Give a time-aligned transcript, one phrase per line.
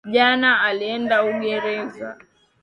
[0.13, 2.17] Jana alienda uingereza